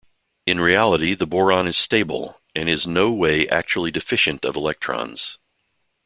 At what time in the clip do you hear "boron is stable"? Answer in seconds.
1.27-2.41